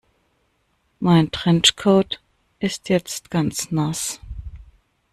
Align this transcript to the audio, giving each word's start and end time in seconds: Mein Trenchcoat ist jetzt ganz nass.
Mein 0.99 1.29
Trenchcoat 1.29 2.19
ist 2.57 2.89
jetzt 2.89 3.29
ganz 3.29 3.69
nass. 3.69 4.19